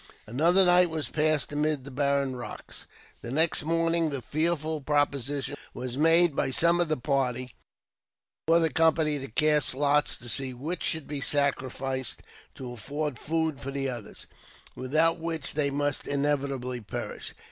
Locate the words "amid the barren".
1.53-2.35